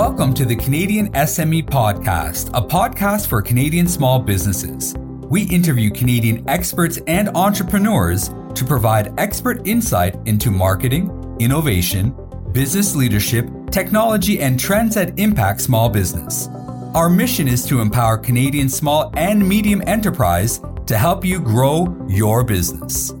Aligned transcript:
Welcome 0.00 0.32
to 0.36 0.46
the 0.46 0.56
Canadian 0.56 1.12
SME 1.12 1.64
Podcast, 1.66 2.48
a 2.54 2.66
podcast 2.66 3.26
for 3.26 3.42
Canadian 3.42 3.86
small 3.86 4.18
businesses. 4.18 4.94
We 4.96 5.42
interview 5.42 5.90
Canadian 5.90 6.48
experts 6.48 6.98
and 7.06 7.28
entrepreneurs 7.36 8.30
to 8.54 8.64
provide 8.64 9.12
expert 9.20 9.66
insight 9.66 10.16
into 10.24 10.50
marketing, 10.50 11.36
innovation, 11.38 12.16
business 12.50 12.96
leadership, 12.96 13.46
technology, 13.70 14.40
and 14.40 14.58
trends 14.58 14.94
that 14.94 15.18
impact 15.18 15.60
small 15.60 15.90
business. 15.90 16.48
Our 16.94 17.10
mission 17.10 17.46
is 17.46 17.66
to 17.66 17.82
empower 17.82 18.16
Canadian 18.16 18.70
small 18.70 19.12
and 19.18 19.46
medium 19.46 19.82
enterprise 19.86 20.62
to 20.86 20.96
help 20.96 21.26
you 21.26 21.40
grow 21.40 21.94
your 22.08 22.42
business. 22.42 23.12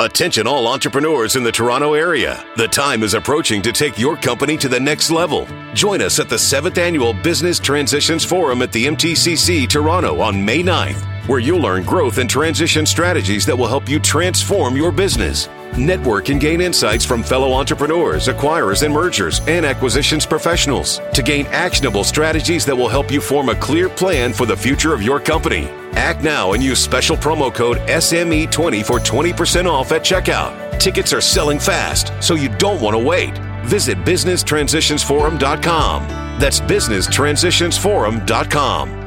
Attention, 0.00 0.46
all 0.46 0.66
entrepreneurs 0.66 1.36
in 1.36 1.42
the 1.42 1.52
Toronto 1.52 1.94
area. 1.94 2.44
The 2.56 2.66
time 2.66 3.02
is 3.02 3.14
approaching 3.14 3.62
to 3.62 3.72
take 3.72 3.98
your 3.98 4.16
company 4.16 4.56
to 4.56 4.68
the 4.68 4.80
next 4.80 5.10
level. 5.10 5.46
Join 5.74 6.00
us 6.00 6.18
at 6.18 6.28
the 6.28 6.36
7th 6.36 6.78
Annual 6.78 7.14
Business 7.14 7.60
Transitions 7.60 8.24
Forum 8.24 8.62
at 8.62 8.72
the 8.72 8.86
MTCC 8.86 9.68
Toronto 9.68 10.20
on 10.20 10.44
May 10.44 10.62
9th, 10.62 11.06
where 11.26 11.40
you'll 11.40 11.60
learn 11.60 11.84
growth 11.84 12.18
and 12.18 12.28
transition 12.28 12.86
strategies 12.86 13.46
that 13.46 13.56
will 13.56 13.66
help 13.66 13.88
you 13.88 13.98
transform 13.98 14.76
your 14.76 14.92
business. 14.92 15.48
Network 15.76 16.28
and 16.28 16.40
gain 16.40 16.60
insights 16.60 17.04
from 17.04 17.22
fellow 17.22 17.52
entrepreneurs, 17.52 18.26
acquirers, 18.28 18.82
and 18.82 18.92
mergers 18.92 19.40
and 19.48 19.64
acquisitions 19.64 20.26
professionals 20.26 21.00
to 21.14 21.22
gain 21.22 21.46
actionable 21.46 22.04
strategies 22.04 22.66
that 22.66 22.76
will 22.76 22.88
help 22.88 23.10
you 23.10 23.20
form 23.20 23.48
a 23.48 23.54
clear 23.54 23.88
plan 23.88 24.32
for 24.32 24.44
the 24.44 24.56
future 24.56 24.92
of 24.92 25.02
your 25.02 25.18
company. 25.18 25.68
Act 25.92 26.22
now 26.22 26.52
and 26.52 26.62
use 26.62 26.78
special 26.78 27.16
promo 27.16 27.52
code 27.52 27.78
SME20 27.88 28.84
for 28.84 28.98
20% 28.98 29.66
off 29.66 29.92
at 29.92 30.02
checkout. 30.02 30.78
Tickets 30.78 31.12
are 31.12 31.20
selling 31.20 31.58
fast, 31.58 32.12
so 32.20 32.34
you 32.34 32.48
don't 32.56 32.82
want 32.82 32.94
to 32.94 33.02
wait. 33.02 33.36
Visit 33.64 33.98
businesstransitionsforum.com. 33.98 36.08
That's 36.38 36.60
businesstransitionsforum.com. 36.60 39.01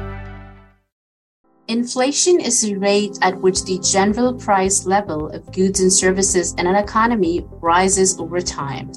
Inflation 1.68 2.38
is 2.38 2.60
the 2.60 2.76
rate 2.76 3.18
at 3.22 3.40
which 3.40 3.64
the 3.64 3.80
general 3.80 4.32
price 4.32 4.86
level 4.86 5.28
of 5.30 5.50
goods 5.50 5.80
and 5.80 5.92
services 5.92 6.54
in 6.58 6.66
an 6.68 6.76
economy 6.76 7.44
rises 7.60 8.16
over 8.20 8.40
time. 8.40 8.92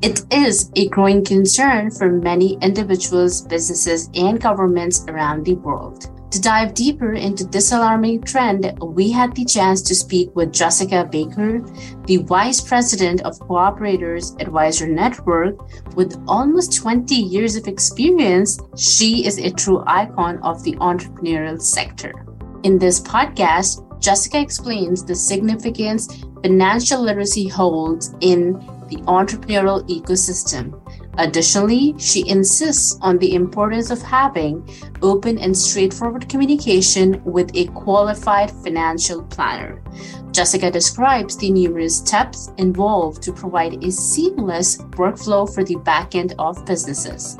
It 0.00 0.22
is 0.32 0.70
a 0.76 0.88
growing 0.90 1.24
concern 1.24 1.90
for 1.90 2.12
many 2.12 2.54
individuals, 2.62 3.42
businesses, 3.42 4.10
and 4.14 4.40
governments 4.40 5.04
around 5.08 5.44
the 5.44 5.54
world. 5.54 6.13
To 6.34 6.40
dive 6.40 6.74
deeper 6.74 7.12
into 7.12 7.44
this 7.44 7.70
alarming 7.70 8.22
trend, 8.22 8.76
we 8.82 9.12
had 9.12 9.36
the 9.36 9.44
chance 9.44 9.80
to 9.82 9.94
speak 9.94 10.34
with 10.34 10.52
Jessica 10.52 11.08
Baker, 11.08 11.60
the 12.06 12.16
Vice 12.26 12.60
President 12.60 13.20
of 13.22 13.38
Cooperators 13.38 14.34
Advisor 14.42 14.88
Network. 14.88 15.54
With 15.94 16.20
almost 16.26 16.74
20 16.74 17.14
years 17.14 17.54
of 17.54 17.68
experience, 17.68 18.58
she 18.76 19.24
is 19.24 19.38
a 19.38 19.52
true 19.52 19.84
icon 19.86 20.40
of 20.42 20.60
the 20.64 20.72
entrepreneurial 20.78 21.62
sector. 21.62 22.26
In 22.64 22.80
this 22.80 22.98
podcast, 22.98 24.02
Jessica 24.02 24.40
explains 24.40 25.04
the 25.04 25.14
significance 25.14 26.08
financial 26.42 27.00
literacy 27.00 27.46
holds 27.46 28.12
in 28.22 28.54
the 28.88 28.96
entrepreneurial 29.06 29.88
ecosystem 29.88 30.83
Additionally, 31.18 31.94
she 31.98 32.28
insists 32.28 32.98
on 33.00 33.18
the 33.18 33.34
importance 33.34 33.90
of 33.90 34.02
having 34.02 34.68
open 35.02 35.38
and 35.38 35.56
straightforward 35.56 36.28
communication 36.28 37.22
with 37.24 37.50
a 37.54 37.66
qualified 37.68 38.50
financial 38.50 39.22
planner. 39.22 39.82
Jessica 40.32 40.70
describes 40.70 41.36
the 41.36 41.50
numerous 41.50 41.98
steps 41.98 42.50
involved 42.58 43.22
to 43.22 43.32
provide 43.32 43.84
a 43.84 43.92
seamless 43.92 44.78
workflow 44.96 45.52
for 45.52 45.62
the 45.62 45.76
backend 45.76 46.34
of 46.38 46.64
businesses. 46.66 47.38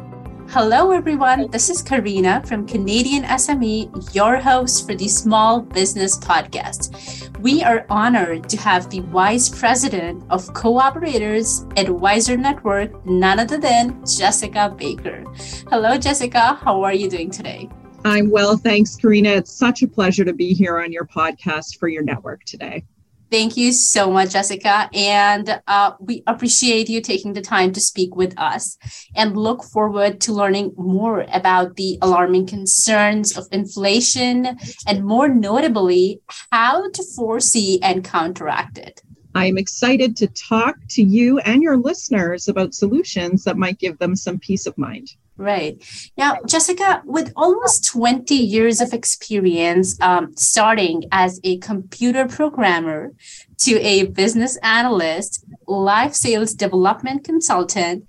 Hello, 0.54 0.92
everyone. 0.92 1.50
This 1.50 1.68
is 1.68 1.82
Karina 1.82 2.40
from 2.46 2.64
Canadian 2.64 3.24
SME, 3.24 4.14
your 4.14 4.36
host 4.36 4.86
for 4.86 4.94
the 4.94 5.08
Small 5.08 5.60
Business 5.60 6.16
Podcast. 6.16 7.36
We 7.40 7.64
are 7.64 7.84
honored 7.90 8.48
to 8.50 8.56
have 8.58 8.88
the 8.88 9.00
Vice 9.00 9.48
President 9.48 10.22
of 10.30 10.44
Cooperators 10.54 11.66
Advisor 11.76 12.36
Network, 12.36 13.04
none 13.04 13.40
other 13.40 13.58
than 13.58 14.00
Jessica 14.06 14.72
Baker. 14.78 15.24
Hello, 15.70 15.98
Jessica. 15.98 16.54
How 16.62 16.84
are 16.84 16.94
you 16.94 17.10
doing 17.10 17.32
today? 17.32 17.68
I'm 18.04 18.30
well, 18.30 18.56
thanks, 18.56 18.94
Karina. 18.94 19.30
It's 19.30 19.50
such 19.50 19.82
a 19.82 19.88
pleasure 19.88 20.24
to 20.24 20.32
be 20.32 20.54
here 20.54 20.78
on 20.78 20.92
your 20.92 21.04
podcast 21.04 21.78
for 21.78 21.88
your 21.88 22.04
network 22.04 22.44
today. 22.44 22.84
Thank 23.30 23.56
you 23.56 23.72
so 23.72 24.10
much, 24.10 24.32
Jessica. 24.32 24.88
And 24.94 25.60
uh, 25.66 25.92
we 25.98 26.22
appreciate 26.26 26.88
you 26.88 27.00
taking 27.00 27.32
the 27.32 27.40
time 27.40 27.72
to 27.72 27.80
speak 27.80 28.14
with 28.14 28.38
us 28.38 28.76
and 29.16 29.36
look 29.36 29.64
forward 29.64 30.20
to 30.22 30.32
learning 30.32 30.72
more 30.76 31.26
about 31.32 31.76
the 31.76 31.98
alarming 32.00 32.46
concerns 32.46 33.36
of 33.36 33.46
inflation 33.50 34.56
and, 34.86 35.04
more 35.04 35.28
notably, 35.28 36.20
how 36.52 36.88
to 36.90 37.02
foresee 37.16 37.80
and 37.82 38.04
counteract 38.04 38.78
it. 38.78 39.00
I 39.34 39.46
am 39.46 39.58
excited 39.58 40.16
to 40.18 40.28
talk 40.28 40.76
to 40.90 41.02
you 41.02 41.38
and 41.40 41.60
your 41.60 41.76
listeners 41.76 42.46
about 42.46 42.72
solutions 42.72 43.42
that 43.44 43.56
might 43.56 43.80
give 43.80 43.98
them 43.98 44.14
some 44.14 44.38
peace 44.38 44.66
of 44.66 44.78
mind. 44.78 45.08
Right. 45.36 45.82
Now, 46.16 46.38
Jessica, 46.46 47.02
with 47.04 47.32
almost 47.34 47.90
20 47.90 48.34
years 48.36 48.80
of 48.80 48.92
experience, 48.92 50.00
um, 50.00 50.36
starting 50.36 51.04
as 51.10 51.40
a 51.42 51.58
computer 51.58 52.26
programmer 52.28 53.12
to 53.58 53.80
a 53.80 54.06
business 54.06 54.56
analyst, 54.58 55.44
life 55.66 56.14
sales 56.14 56.54
development 56.54 57.24
consultant, 57.24 58.04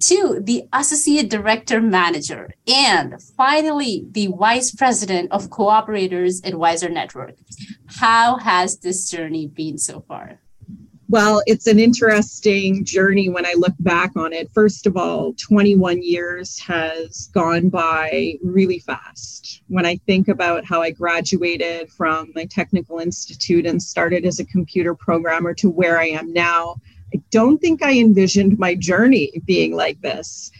to 0.00 0.38
the 0.40 0.62
associate 0.72 1.28
director 1.28 1.80
manager, 1.80 2.54
and 2.68 3.20
finally, 3.36 4.04
the 4.12 4.28
vice 4.38 4.70
president 4.72 5.32
of 5.32 5.50
Cooperators 5.50 6.46
Advisor 6.46 6.88
Network. 6.88 7.34
How 7.86 8.38
has 8.38 8.78
this 8.78 9.10
journey 9.10 9.48
been 9.48 9.78
so 9.78 10.04
far? 10.06 10.38
Well, 11.10 11.42
it's 11.46 11.66
an 11.66 11.78
interesting 11.78 12.84
journey 12.84 13.30
when 13.30 13.46
I 13.46 13.54
look 13.56 13.72
back 13.78 14.14
on 14.14 14.34
it. 14.34 14.52
First 14.52 14.86
of 14.86 14.98
all, 14.98 15.32
21 15.32 16.02
years 16.02 16.58
has 16.58 17.30
gone 17.32 17.70
by 17.70 18.34
really 18.42 18.80
fast. 18.80 19.62
When 19.68 19.86
I 19.86 19.96
think 20.04 20.28
about 20.28 20.66
how 20.66 20.82
I 20.82 20.90
graduated 20.90 21.90
from 21.90 22.30
my 22.34 22.44
technical 22.44 22.98
institute 22.98 23.64
and 23.64 23.82
started 23.82 24.26
as 24.26 24.38
a 24.38 24.44
computer 24.44 24.94
programmer 24.94 25.54
to 25.54 25.70
where 25.70 25.98
I 25.98 26.08
am 26.08 26.30
now, 26.34 26.76
I 27.14 27.22
don't 27.30 27.56
think 27.56 27.82
I 27.82 27.98
envisioned 27.98 28.58
my 28.58 28.74
journey 28.74 29.32
being 29.46 29.74
like 29.74 30.02
this. 30.02 30.50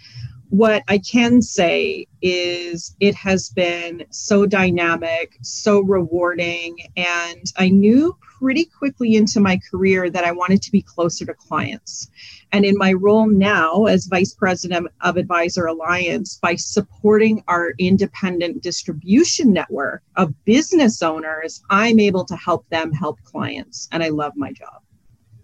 What 0.48 0.82
I 0.88 0.96
can 0.96 1.42
say 1.42 2.06
is 2.22 2.96
it 3.00 3.14
has 3.16 3.50
been 3.50 4.06
so 4.08 4.46
dynamic, 4.46 5.36
so 5.42 5.80
rewarding, 5.80 6.78
and 6.96 7.44
I 7.58 7.68
knew 7.68 8.16
pretty 8.38 8.64
quickly 8.64 9.16
into 9.16 9.40
my 9.40 9.60
career 9.70 10.10
that 10.10 10.24
I 10.24 10.32
wanted 10.32 10.62
to 10.62 10.72
be 10.72 10.82
closer 10.82 11.24
to 11.26 11.34
clients. 11.34 12.08
And 12.52 12.64
in 12.64 12.76
my 12.76 12.92
role 12.92 13.26
now 13.26 13.84
as 13.86 14.06
Vice 14.06 14.34
President 14.34 14.86
of 15.02 15.16
Advisor 15.16 15.66
Alliance, 15.66 16.38
by 16.40 16.54
supporting 16.54 17.42
our 17.48 17.72
independent 17.78 18.62
distribution 18.62 19.52
network 19.52 20.02
of 20.16 20.32
business 20.44 21.02
owners, 21.02 21.62
I'm 21.70 22.00
able 22.00 22.24
to 22.26 22.36
help 22.36 22.68
them 22.70 22.92
help 22.92 23.18
clients. 23.24 23.88
And 23.92 24.02
I 24.02 24.08
love 24.08 24.32
my 24.36 24.52
job. 24.52 24.82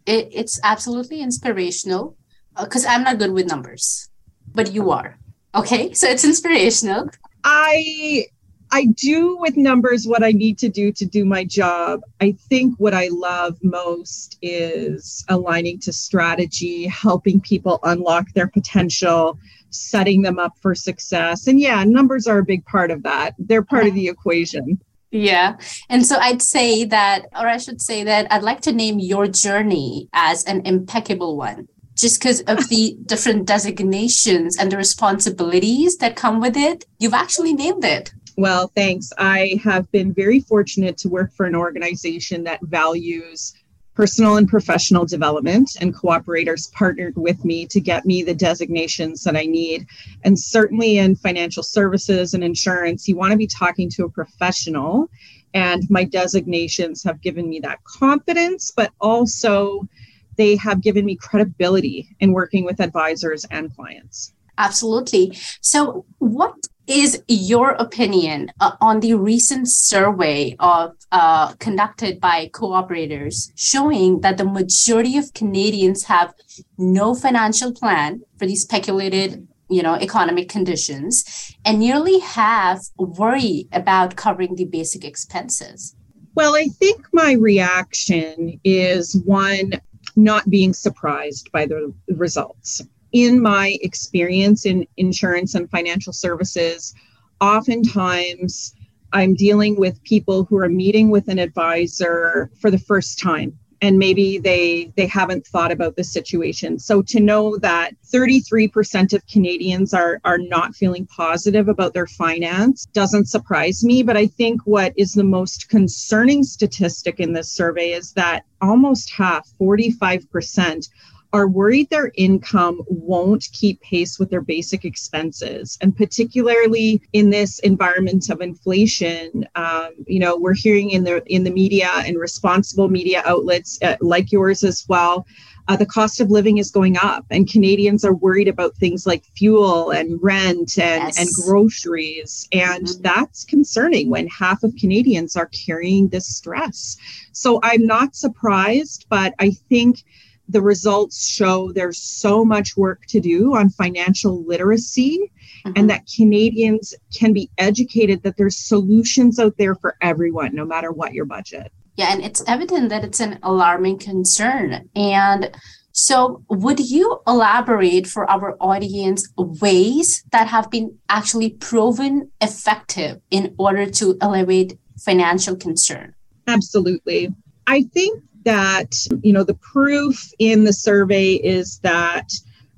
It, 0.07 0.29
it's 0.33 0.61
absolutely 0.63 1.21
inspirational 1.21 2.17
because 2.59 2.85
uh, 2.85 2.91
I'm 2.91 3.03
not 3.03 3.19
good 3.19 3.33
with 3.33 3.47
numbers, 3.47 4.09
but 4.55 4.73
you 4.73 4.91
are. 4.91 5.19
Okay. 5.55 5.93
So 5.93 6.09
it's 6.09 6.25
inspirational. 6.25 7.09
I 7.43 8.27
I 8.75 8.87
do 8.87 9.37
with 9.39 9.57
numbers 9.57 10.05
what 10.05 10.25
I 10.25 10.33
need 10.33 10.59
to 10.59 10.69
do 10.69 10.91
to 10.91 11.07
do 11.07 11.25
my 11.25 11.45
job. 11.45 12.01
I 12.21 12.33
think 12.33 12.75
what 12.79 12.93
I 12.93 13.09
love 13.13 13.57
most 13.63 14.37
is 14.43 15.25
aligning 15.29 15.79
to 15.83 15.93
strategy, 15.93 16.89
helping 16.89 17.41
people 17.41 17.79
unlock 17.85 18.33
their 18.33 18.49
potential, 18.49 19.39
setting 19.71 20.23
them 20.23 20.41
up 20.41 20.55
for 20.61 20.75
success. 20.75 21.47
And 21.47 21.61
yeah, 21.61 21.85
numbers 21.85 22.27
are 22.27 22.39
a 22.39 22.45
big 22.45 22.65
part 22.65 22.91
of 22.91 23.05
that. 23.05 23.37
They're 23.39 23.63
part 23.63 23.87
of 23.87 23.95
the 23.95 24.09
equation. 24.09 24.81
Yeah. 25.13 25.57
And 25.89 26.05
so 26.05 26.17
I'd 26.17 26.43
say 26.43 26.85
that, 26.87 27.27
or 27.39 27.47
I 27.47 27.59
should 27.59 27.81
say 27.81 28.03
that 28.03 28.27
I'd 28.33 28.43
like 28.43 28.61
to 28.63 28.73
name 28.73 28.99
your 28.99 29.29
journey 29.29 30.09
as 30.15 30.43
an 30.47 30.67
impeccable 30.67 31.37
one 31.37 31.69
just 31.95 32.21
because 32.21 32.41
of 32.49 32.69
the 32.71 32.97
different 33.07 33.47
designations 33.47 34.57
and 34.59 34.73
the 34.73 34.77
responsibilities 34.77 35.99
that 35.99 36.17
come 36.17 36.41
with 36.41 36.57
it, 36.57 36.87
you've 36.99 37.15
actually 37.15 37.55
named 37.55 37.85
it. 37.85 38.13
Well, 38.37 38.69
thanks. 38.75 39.13
I 39.17 39.61
have 39.63 39.91
been 39.93 40.13
very 40.13 40.41
fortunate 40.41 40.99
to 40.99 41.09
work 41.09 41.33
for 41.33 41.47
an 41.47 41.55
organization 41.55 42.45
that 42.45 42.61
values 42.63 43.55
personal 43.95 44.37
and 44.37 44.49
professional 44.49 45.07
development, 45.07 45.77
and 45.81 45.95
cooperators 45.95 46.71
partnered 46.73 47.17
with 47.17 47.45
me 47.45 47.65
to 47.67 47.81
get 47.81 48.05
me 48.05 48.23
the 48.23 48.35
designations 48.35 49.23
that 49.23 49.37
I 49.37 49.45
need. 49.45 49.87
And 50.25 50.39
certainly 50.39 50.99
in 50.99 51.15
financial 51.15 51.63
services 51.63 52.35
and 52.35 52.43
insurance, 52.43 53.07
you 53.07 53.17
want 53.17 53.31
to 53.31 53.39
be 53.39 53.47
talking 53.47 53.89
to 53.91 54.05
a 54.05 54.11
professional. 54.11 55.09
And 55.55 55.89
my 55.89 56.03
designations 56.03 57.05
have 57.05 57.21
given 57.21 57.49
me 57.49 57.61
that 57.61 57.85
confidence, 57.85 58.73
but 58.77 58.91
also 59.01 59.89
they 60.37 60.57
have 60.57 60.83
given 60.83 61.05
me 61.05 61.15
credibility 61.15 62.17
in 62.19 62.33
working 62.33 62.65
with 62.65 62.81
advisors 62.81 63.45
and 63.53 63.75
clients. 63.77 64.33
Absolutely. 64.59 65.37
So, 65.61 66.05
what 66.19 66.55
is 66.87 67.23
your 67.29 67.71
opinion 67.71 68.51
uh, 68.61 68.73
on 68.81 69.01
the 69.01 69.15
recent 69.15 69.69
survey 69.69 70.55
of 70.59 70.95
uh, 71.13 71.53
conducted 71.55 72.21
by 72.21 72.51
cooperators 72.53 73.53
showing 73.57 74.21
that 74.21 74.37
the 74.37 74.45
majority 74.45 75.17
of 75.17 75.33
Canadians 75.35 76.05
have 76.05 76.35
no 76.77 77.15
financial 77.15 77.73
plan 77.73 78.21
for 78.39 78.47
the 78.47 78.57
speculated 78.57 79.47
you 79.71 79.83
know 79.83 79.95
economic 79.95 80.49
conditions 80.49 81.25
and 81.65 81.79
nearly 81.79 82.19
half 82.19 82.87
worry 82.99 83.67
about 83.73 84.17
covering 84.17 84.55
the 84.57 84.65
basic 84.67 85.05
expenses? 85.05 85.97
Well 86.35 86.55
i 86.55 86.67
think 86.81 87.07
my 87.13 87.33
reaction 87.33 88.61
is 88.65 89.17
one 89.25 89.73
not 90.17 90.49
being 90.51 90.73
surprised 90.73 91.51
by 91.53 91.67
the 91.67 91.93
results 92.09 92.83
in 93.15 93.41
my 93.41 93.79
experience 93.81 94.67
in 94.67 94.87
insurance 94.97 95.55
and 95.55 95.71
financial 95.71 96.13
services, 96.13 96.93
oftentimes 97.41 98.75
I'm 99.13 99.35
dealing 99.35 99.77
with 99.77 100.03
people 100.03 100.45
who 100.45 100.59
are 100.59 100.69
meeting 100.69 101.11
with 101.11 101.29
an 101.29 101.39
advisor 101.39 102.51
for 102.61 102.73
the 102.73 102.79
first 102.79 103.21
time 103.21 103.57
and 103.81 103.99
maybe 103.99 104.39
they 104.39 104.91
they 104.97 105.07
haven't 105.07 105.47
thought 105.47 105.71
about 105.71 105.95
the 105.95 106.05
situation. 106.05 106.79
So 106.79 107.03
to 107.03 107.21
know 107.21 107.59
that 107.59 107.93
33% 108.13 109.13
of 109.13 109.27
Canadians 109.27 109.93
are 109.93 110.21
are 110.25 110.39
not 110.39 110.75
feeling 110.75 111.07
positive 111.07 111.69
about 111.69 111.93
their 111.93 112.07
finance 112.07 112.87
doesn't 112.87 113.27
surprise 113.27 113.85
me, 113.85 114.03
but 114.03 114.17
I 114.17 114.27
think 114.27 114.63
what 114.65 114.93
is 114.97 115.13
the 115.13 115.23
most 115.23 115.69
concerning 115.69 116.43
statistic 116.43 117.21
in 117.21 117.33
this 117.33 117.53
survey 117.53 117.93
is 117.93 118.13
that 118.15 118.45
almost 118.61 119.13
half, 119.13 119.49
45% 119.61 120.89
are 121.35 121.49
worried 121.49 121.91
their 121.91 122.13
income 122.15 122.81
won't 122.87 123.49
keep 123.53 123.81
pace 123.81 124.21
with 124.21 124.31
their 124.31 124.41
basic 124.41 124.85
expenses. 124.85 125.77
And 125.81 125.95
particularly 125.95 127.03
in 127.13 127.31
this 127.31 127.59
environment 127.59 128.31
of 128.31 128.41
inflation, 128.41 129.45
um, 129.57 129.91
you 130.07 130.21
know, 130.21 130.37
we're 130.37 130.55
hearing 130.55 130.91
in 130.91 131.03
the 131.03 131.25
in 131.27 131.43
the 131.43 131.51
media 131.51 131.91
and 132.07 132.19
responsible 132.21 132.89
media 132.89 133.21
outlets 133.27 133.81
uh, 133.83 133.97
like 134.01 134.31
yours 134.31 134.63
as 134.63 134.87
well. 134.89 135.27
Uh, 135.67 135.77
the 135.77 135.87
cost 135.87 136.21
of 136.21 136.31
living 136.31 136.59
is 136.59 136.71
going 136.71 136.97
up, 136.99 137.25
and 137.31 137.51
Canadians 137.51 138.05
are 138.05 138.15
worried 138.15 138.49
about 138.49 138.77
things 138.77 139.05
like 139.05 139.25
fuel 139.37 139.91
and 139.91 140.23
rent 140.23 140.79
and, 140.79 141.05
yes. 141.05 141.19
and 141.19 141.29
groceries. 141.43 142.47
And 142.53 142.87
mm-hmm. 142.87 143.03
that's 143.03 143.45
concerning 143.45 144.09
when 144.09 144.29
half 144.29 144.63
of 144.63 144.77
Canadians 144.79 145.35
are 145.35 145.51
carrying 145.67 146.09
this 146.09 146.29
stress. 146.29 146.97
So 147.33 147.59
I'm 147.65 147.87
not 147.87 148.15
surprised, 148.15 149.07
but 149.09 149.35
I 149.41 149.51
think 149.51 150.05
the 150.49 150.63
results 150.63 151.27
show 151.27 151.73
there's 151.73 151.99
so 151.99 152.45
much 152.45 152.77
work 152.77 153.07
to 153.07 153.21
do 153.21 153.55
on 153.55 153.71
financial 153.71 154.45
literacy 154.45 155.33
mm-hmm. 155.65 155.73
and 155.77 155.91
that 155.91 156.03
Canadians 156.15 156.95
can 157.17 157.33
be 157.33 157.51
educated 157.59 158.23
that 158.23 158.37
there's 158.37 158.57
solutions 158.57 159.39
out 159.39 159.57
there 159.59 159.75
for 159.75 159.97
everyone, 160.01 160.55
no 160.55 160.65
matter 160.65 160.93
what 160.93 161.15
your 161.15 161.25
budget. 161.25 161.73
Yeah, 161.97 162.13
and 162.13 162.25
it's 162.25 162.43
evident 162.47 162.89
that 162.89 163.05
it's 163.05 163.21
an 163.21 163.39
alarming 163.43 163.99
concern. 163.99 164.89
And 164.97 165.57
so, 165.93 166.43
would 166.49 166.81
you 166.81 167.21
elaborate 167.25 168.09
for 168.09 168.29
our 168.29 168.57
audience 168.61 169.29
ways 169.37 170.25
that 170.33 170.49
have 170.49 170.69
been 170.69 170.99
actually 171.09 171.51
proven 171.51 172.33
effective 172.41 173.21
in 173.31 173.55
order 173.59 173.89
to 173.89 174.19
elevate 174.21 174.77
financial 174.99 175.55
concern? 175.55 176.15
Absolutely. 176.49 177.33
I 177.69 177.83
think 177.83 178.23
that, 178.45 178.95
you 179.23 179.33
know, 179.33 179.45
the 179.45 179.55
proof 179.55 180.31
in 180.39 180.65
the 180.65 180.73
survey 180.73 181.35
is 181.35 181.79
that 181.81 182.31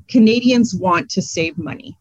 Canadians 0.09 0.75
want 0.75 1.11
to 1.11 1.23
save 1.23 1.59
money. 1.59 1.97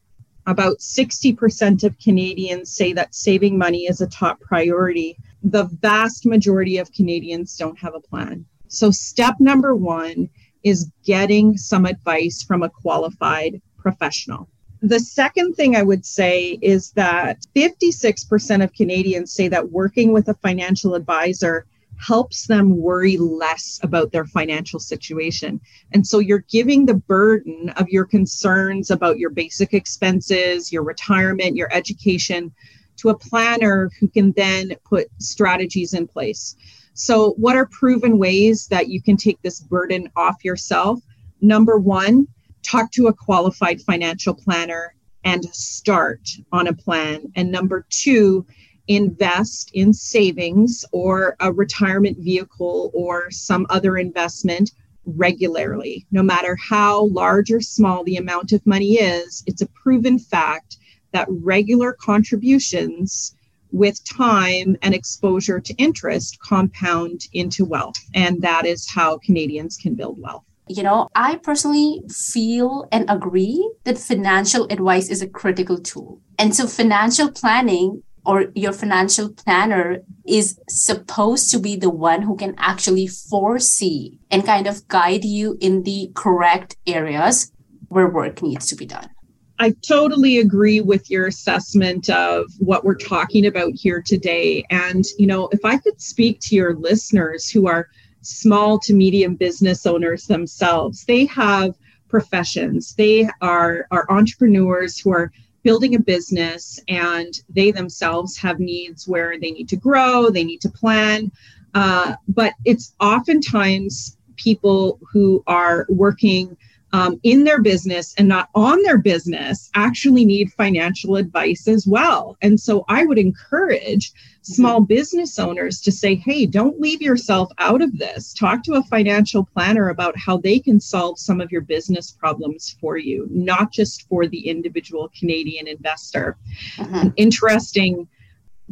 About 0.48 0.78
60% 0.78 1.84
of 1.84 2.00
Canadians 2.00 2.72
say 2.72 2.94
that 2.94 3.16
saving 3.16 3.58
money 3.58 3.86
is 3.86 4.00
a 4.00 4.08
top 4.08 4.40
priority. 4.40 5.18
The 5.42 5.64
vast 5.82 6.26
majority 6.26 6.78
of 6.78 6.92
Canadians 6.92 7.58
don't 7.58 7.80
have 7.80 7.96
a 7.96 8.00
plan. 8.00 8.46
So, 8.68 8.92
step 8.92 9.36
number 9.40 9.76
one 9.76 10.30
is 10.64 10.92
getting 11.04 11.58
some 11.58 11.86
advice 11.86 12.44
from 12.44 12.64
a 12.64 12.70
qualified 12.70 13.62
professional. 13.78 14.48
The 14.82 15.00
second 15.00 15.54
thing 15.54 15.76
I 15.76 15.82
would 15.82 16.06
say 16.06 16.60
is 16.62 16.92
that 16.92 17.40
56% 17.56 18.64
of 18.64 18.74
Canadians 18.74 19.32
say 19.32 19.48
that 19.48 19.72
working 19.72 20.12
with 20.12 20.28
a 20.28 20.36
financial 20.36 20.94
advisor 20.94 21.66
helps 21.98 22.48
them 22.48 22.78
worry 22.78 23.18
less 23.18 23.80
about 23.84 24.12
their 24.12 24.26
financial 24.26 24.80
situation. 24.80 25.60
And 25.94 26.06
so 26.06 26.20
you're 26.20 26.46
giving 26.50 26.86
the 26.86 26.94
burden 26.94 27.70
of 27.78 27.90
your 27.90 28.06
concerns 28.06 28.92
about 28.92 29.18
your 29.18 29.30
basic 29.30 29.74
expenses, 29.74 30.72
your 30.72 30.84
retirement, 30.84 31.56
your 31.56 31.74
education 31.74 32.54
to 32.98 33.10
a 33.10 33.18
planner 33.18 33.90
who 34.00 34.08
can 34.08 34.32
then 34.34 34.74
put 34.86 35.08
strategies 35.20 35.94
in 35.94 36.08
place. 36.08 36.56
So, 36.94 37.32
what 37.32 37.58
are 37.58 37.66
proven 37.66 38.18
ways 38.18 38.68
that 38.68 38.88
you 38.88 39.02
can 39.02 39.18
take 39.18 39.42
this 39.42 39.60
burden 39.60 40.10
off 40.16 40.46
yourself? 40.46 41.02
Number 41.42 41.78
one, 41.78 42.28
talk 42.64 42.92
to 42.92 43.08
a 43.08 43.14
qualified 43.14 43.82
financial 43.82 44.34
planner 44.34 44.96
and 45.26 45.44
start 45.54 46.22
on 46.52 46.68
a 46.68 46.74
plan. 46.74 47.32
And 47.36 47.52
number 47.52 47.86
two, 47.90 48.46
invest 48.88 49.72
in 49.74 49.94
savings 49.94 50.86
or 50.92 51.36
a 51.40 51.52
retirement 51.52 52.18
vehicle 52.20 52.92
or 52.94 53.32
some 53.32 53.66
other 53.70 53.98
investment 53.98 54.72
regularly. 55.06 56.06
No 56.12 56.24
matter 56.24 56.56
how 56.56 57.06
large 57.08 57.52
or 57.52 57.62
small 57.62 58.04
the 58.04 58.18
amount 58.18 58.52
of 58.52 58.66
money 58.66 58.94
is, 58.94 59.44
it's 59.46 59.62
a 59.62 59.68
proven 59.68 60.20
fact 60.20 60.78
that 61.12 61.28
regular 61.30 61.94
contributions 61.94 63.36
with 63.72 64.04
time 64.06 64.78
and 64.82 64.94
exposure 64.94 65.60
to 65.60 65.74
interest 65.76 66.40
compound 66.40 67.28
into 67.34 67.66
wealth. 67.66 67.96
And 68.14 68.42
that 68.42 68.66
is 68.66 68.90
how 68.90 69.18
Canadians 69.20 69.78
can 69.78 69.96
build 69.96 70.20
wealth. 70.20 70.44
You 70.68 70.82
know, 70.82 71.10
I 71.14 71.36
personally 71.36 72.02
feel 72.10 72.88
and 72.92 73.08
agree 73.10 73.70
that 73.84 74.00
financial 74.00 74.66
advice 74.72 75.10
is 75.10 75.22
a 75.22 75.28
critical 75.28 75.78
tool. 75.78 76.22
And 76.40 76.56
so 76.56 76.68
financial 76.68 77.30
planning 77.32 78.02
or 78.26 78.46
your 78.56 78.74
financial 78.74 79.30
planner 79.30 80.00
is 80.26 80.60
supposed 80.68 81.52
to 81.52 81.60
be 81.60 81.76
the 81.76 81.90
one 81.90 82.22
who 82.22 82.36
can 82.36 82.56
actually 82.58 83.08
foresee 83.08 84.20
and 84.32 84.46
kind 84.46 84.68
of 84.68 84.88
guide 84.88 85.24
you 85.24 85.58
in 85.62 85.84
the 85.84 86.12
correct 86.16 86.76
areas 86.88 87.52
where 87.90 88.10
work 88.10 88.42
needs 88.42 88.68
to 88.68 88.76
be 88.76 88.86
done. 88.86 89.10
I 89.58 89.74
totally 89.88 90.40
agree 90.40 90.82
with 90.82 91.10
your 91.10 91.28
assessment 91.28 92.10
of 92.10 92.52
what 92.60 92.84
we're 92.84 92.96
talking 92.96 93.46
about 93.46 93.72
here 93.74 94.02
today. 94.06 94.66
And, 94.70 95.06
you 95.18 95.28
know, 95.28 95.48
if 95.54 95.64
I 95.64 95.78
could 95.78 96.02
speak 96.02 96.40
to 96.42 96.56
your 96.56 96.76
listeners 96.76 97.50
who 97.50 97.68
are 97.68 97.88
small 98.22 98.80
to 98.80 98.94
medium 98.94 99.36
business 99.36 99.86
owners 99.86 100.26
themselves, 100.26 101.06
they 101.06 101.26
have 101.28 101.76
professions, 102.10 102.96
they 102.96 103.30
are, 103.42 103.88
are 103.92 104.06
entrepreneurs 104.10 105.00
who 105.00 105.12
are 105.12 105.32
building 105.66 105.96
a 105.96 106.00
business 106.00 106.80
and 106.88 107.42
they 107.50 107.72
themselves 107.72 108.38
have 108.38 108.60
needs 108.60 109.08
where 109.08 109.40
they 109.40 109.50
need 109.50 109.68
to 109.68 109.76
grow, 109.76 110.30
they 110.30 110.44
need 110.44 110.62
to 110.62 110.70
plan. 110.70 111.32
Uh, 111.74 112.14
but 112.28 112.54
it's 112.66 112.94
oftentimes 113.02 114.16
people 114.36 115.00
who 115.12 115.44
are 115.48 115.88
working 115.90 116.56
um, 116.96 117.20
in 117.24 117.44
their 117.44 117.62
business 117.62 118.14
and 118.18 118.30
not 118.30 118.48
on 118.56 118.82
their 118.84 118.98
business 118.98 119.70
actually 119.76 120.24
need 120.24 120.54
financial 120.54 121.18
advice 121.18 121.68
as 121.68 121.86
well. 121.86 122.38
And 122.42 122.58
so 122.58 122.86
I 122.88 123.06
would 123.06 123.18
encourage 123.18 124.14
small 124.44 124.80
mm-hmm. 124.80 124.94
business 124.94 125.38
owners 125.38 125.82
to 125.82 125.92
say, 125.92 126.16
hey, 126.16 126.46
don't 126.46 126.80
leave 126.80 127.02
yourself 127.02 127.52
out 127.58 127.82
of 127.82 127.98
this. 127.98 128.34
Talk 128.34 128.64
to 128.64 128.76
a 128.76 128.84
financial 128.84 129.44
planner 129.44 129.90
about 129.90 130.18
how 130.18 130.38
they 130.38 130.58
can 130.58 130.80
solve 130.80 131.20
some 131.20 131.42
of 131.42 131.52
your 131.52 131.60
business 131.60 132.12
problems 132.12 132.78
for 132.80 132.96
you, 132.96 133.28
not 133.30 133.74
just 133.74 134.08
for 134.08 134.26
the 134.26 134.48
individual 134.48 135.12
Canadian 135.20 135.68
investor. 135.68 136.38
Uh-huh. 136.80 137.00
An 137.02 137.14
interesting 137.18 138.08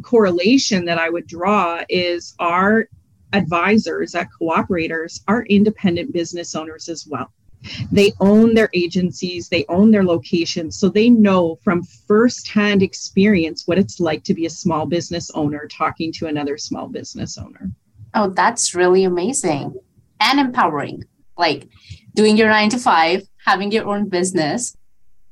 correlation 0.00 0.86
that 0.86 0.98
I 0.98 1.10
would 1.10 1.26
draw 1.26 1.82
is 1.90 2.34
our 2.38 2.88
advisors 3.34 4.14
at 4.14 4.28
cooperators 4.40 5.20
are 5.28 5.44
independent 5.44 6.14
business 6.14 6.54
owners 6.54 6.88
as 6.88 7.06
well. 7.06 7.30
They 7.90 8.12
own 8.20 8.54
their 8.54 8.70
agencies, 8.74 9.48
they 9.48 9.64
own 9.68 9.90
their 9.90 10.04
locations, 10.04 10.78
so 10.78 10.88
they 10.88 11.10
know 11.10 11.56
from 11.62 11.82
firsthand 11.82 12.82
experience 12.82 13.66
what 13.66 13.78
it's 13.78 14.00
like 14.00 14.24
to 14.24 14.34
be 14.34 14.46
a 14.46 14.50
small 14.50 14.86
business 14.86 15.30
owner 15.32 15.66
talking 15.66 16.12
to 16.14 16.26
another 16.26 16.58
small 16.58 16.88
business 16.88 17.38
owner. 17.38 17.70
Oh, 18.14 18.28
that's 18.30 18.74
really 18.74 19.04
amazing 19.04 19.74
and 20.20 20.40
empowering. 20.40 21.04
Like 21.36 21.68
doing 22.14 22.36
your 22.36 22.48
nine 22.48 22.70
to 22.70 22.78
five, 22.78 23.26
having 23.44 23.72
your 23.72 23.88
own 23.88 24.08
business. 24.08 24.76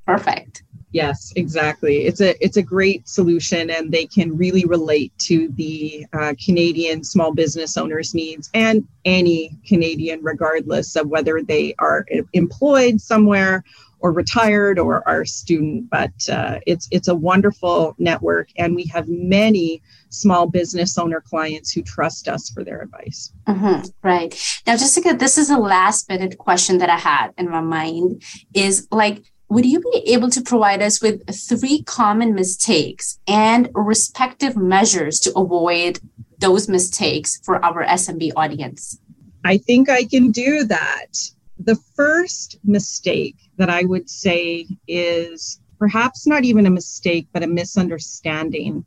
Perfect. 0.07 0.65
Yes, 0.93 1.33
exactly. 1.37 2.05
It's 2.05 2.21
a 2.21 2.43
it's 2.45 2.59
a 2.59 2.63
great 2.63 3.09
solution, 3.09 3.71
and 3.71 3.91
they 3.91 4.07
can 4.07 4.37
really 4.37 4.67
relate 4.67 5.13
to 5.21 5.49
the 5.57 6.07
uh, 6.13 6.35
Canadian 6.45 7.03
small 7.03 7.33
business 7.33 7.79
owners' 7.79 8.15
needs 8.15 8.51
and 8.53 8.87
any 9.07 9.59
Canadian, 9.67 10.23
regardless 10.23 10.95
of 10.97 11.09
whether 11.09 11.43
they 11.43 11.75
are 11.79 12.05
employed 12.35 13.01
somewhere 13.01 13.65
or 14.01 14.13
retired 14.13 14.79
or 14.79 15.07
are 15.09 15.25
student. 15.25 15.89
But 15.89 16.13
uh, 16.31 16.59
it's 16.67 16.89
it's 16.91 17.09
a 17.09 17.15
wonderful 17.15 17.95
network, 17.99 18.51
and 18.59 18.77
we 18.77 18.85
have 18.87 19.09
many 19.09 19.83
small 20.11 20.47
business 20.47 20.99
owner 20.99 21.23
clients 21.23 21.73
who 21.73 21.83
trust 21.83 22.29
us 22.29 22.51
for 22.51 22.65
their 22.65 22.83
advice. 22.83 23.33
Mm-hmm, 23.49 23.89
right 24.03 24.63
now, 24.67 24.77
Jessica, 24.77 25.15
this 25.15 25.39
is 25.39 25.49
a 25.49 25.57
last 25.57 26.11
minute 26.11 26.37
question 26.37 26.79
that 26.79 26.91
I 26.91 26.99
had 26.99 27.29
in 27.39 27.49
my 27.49 27.63
mind. 27.63 28.23
Is 28.53 28.89
like 28.91 29.32
would 29.53 29.67
you 29.67 29.81
be 29.81 29.99
able 30.07 30.31
to 30.31 30.41
provide 30.41 30.81
us 30.81 31.03
with 31.03 31.23
three 31.31 31.83
common 31.83 32.35
mistakes 32.35 33.19
and 33.29 33.69
respective 33.75 34.57
measures 34.57 35.21
to 35.21 35.31
avoid 35.37 36.01
those 36.39 36.71
mistakes 36.71 37.39
for 37.45 37.63
our 37.63 37.85
SMB 37.85 38.33
audience? 38.35 38.99
I 39.45 39.59
think 39.59 39.91
I 39.91 40.05
can 40.05 40.31
do 40.31 40.65
that. 40.65 41.19
The 41.59 41.77
first 41.95 42.61
mistake 42.65 43.37
that 43.59 43.69
I 43.69 43.85
would 43.85 44.09
say 44.09 44.67
is 44.89 45.61
perhaps 45.79 46.27
not 46.27 46.45
even 46.45 46.65
a 46.65 46.71
mistake, 46.71 47.29
but 47.35 47.43
a 47.43 47.47
misunderstanding. 47.47 48.83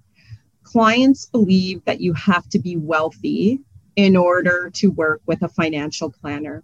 Clients 0.64 1.28
believe 1.28 1.86
that 1.86 2.02
you 2.02 2.14
have 2.14 2.50
to 2.50 2.58
be 2.58 2.76
wealthy 2.76 3.60
in 3.96 4.18
order 4.18 4.72
to 4.74 4.88
work 4.88 5.22
with 5.28 5.44
a 5.44 5.48
financial 5.48 6.10
planner. 6.10 6.64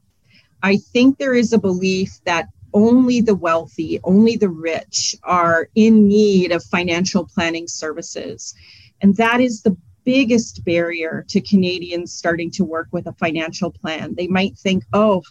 I 0.64 0.78
think 0.78 1.20
there 1.20 1.36
is 1.36 1.54
a 1.54 1.60
belief 1.60 2.20
that 2.26 2.48
only 2.74 3.22
the 3.22 3.36
wealthy, 3.36 4.00
only 4.04 4.36
the 4.36 4.50
rich 4.50 5.16
are 5.24 5.70
in 5.76 6.08
need 6.08 6.52
of 6.52 6.64
financial 6.64 7.26
planning 7.26 7.68
services. 7.68 8.54
And 9.02 9.16
that 9.18 9.42
is 9.42 9.62
the 9.62 9.76
biggest 10.04 10.64
barrier 10.66 11.26
to 11.30 11.42
Canadians 11.42 12.14
starting 12.14 12.52
to 12.52 12.66
work 12.66 12.88
with 12.92 13.08
a 13.08 13.14
financial 13.14 13.72
plan. 13.72 14.16
They 14.16 14.28
might 14.28 14.58
think, 14.58 14.84
oh, 14.94 15.24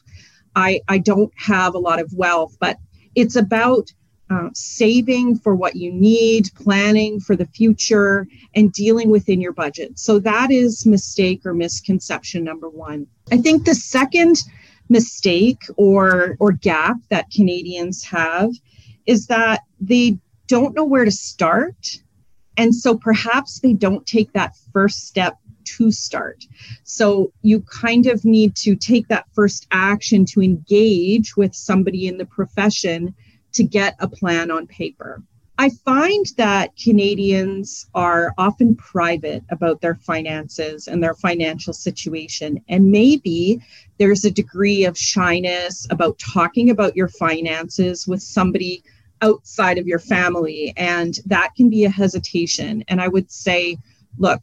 I, 0.55 0.81
I 0.89 0.99
don't 0.99 1.33
have 1.37 1.75
a 1.75 1.79
lot 1.79 2.01
of 2.01 2.13
wealth, 2.13 2.57
but 2.61 2.79
it's 3.15 3.37
about 3.37 3.93
uh, 4.31 4.49
saving 4.55 5.37
for 5.37 5.57
what 5.57 5.75
you 5.75 5.93
need, 5.93 6.49
planning 6.55 7.19
for 7.19 7.35
the 7.35 7.47
future, 7.47 8.27
and 8.55 8.73
dealing 8.73 9.11
within 9.11 9.41
your 9.41 9.53
budget. 9.53 9.99
So 9.99 10.21
that 10.21 10.53
is 10.53 10.87
mistake 10.87 11.45
or 11.45 11.53
misconception 11.53 12.45
number 12.45 12.69
one. 12.69 13.09
I 13.33 13.39
think 13.39 13.65
the 13.65 13.75
second 13.75 14.37
mistake 14.91 15.63
or 15.77 16.37
or 16.41 16.53
gap 16.53 16.97
that 17.09 17.31
Canadians 17.31 18.05
have 18.05 18.51
is 19.07 19.27
that 19.29 19.61
they 19.81 20.19
don't 20.49 20.75
know 20.75 20.85
where 20.85 21.05
to 21.05 21.11
start 21.11 21.99
and 22.57 22.75
so 22.75 22.95
perhaps 22.95 23.61
they 23.61 23.73
don't 23.73 24.07
take 24.07 24.33
that 24.35 24.55
first 24.73 25.07
step 25.07 25.39
to 25.65 25.91
start. 25.91 26.45
So 26.85 27.33
you 27.43 27.63
kind 27.63 28.07
of 28.07 28.25
need 28.25 28.57
to 28.57 28.75
take 28.77 29.09
that 29.09 29.27
first 29.33 29.67
action 29.71 30.25
to 30.27 30.43
engage 30.43 31.37
with 31.37 31.55
somebody 31.55 32.07
in 32.07 32.19
the 32.19 32.27
profession 32.27 33.15
to 33.53 33.63
get 33.63 33.97
a 33.99 34.09
plan 34.09 34.51
on 34.51 34.67
paper. 34.67 35.23
I 35.61 35.69
find 35.69 36.25
that 36.39 36.75
Canadians 36.83 37.87
are 37.95 38.33
often 38.39 38.75
private 38.77 39.45
about 39.51 39.83
their 39.83 39.95
finances 39.95 40.89
and 40.89 41.03
their 41.03 41.13
financial 41.13 41.75
situation. 41.75 42.65
And 42.71 42.91
maybe 42.91 43.61
there's 43.99 44.25
a 44.25 44.31
degree 44.31 44.87
of 44.87 44.97
shyness 44.97 45.87
about 45.91 46.19
talking 46.19 46.71
about 46.71 46.97
your 46.97 47.09
finances 47.09 48.09
with 48.09 48.23
somebody 48.23 48.83
outside 49.21 49.77
of 49.77 49.87
your 49.87 49.99
family. 49.99 50.73
And 50.79 51.19
that 51.27 51.55
can 51.55 51.69
be 51.69 51.85
a 51.85 51.91
hesitation. 51.91 52.83
And 52.89 52.99
I 52.99 53.09
would 53.09 53.31
say, 53.31 53.77
look, 54.17 54.41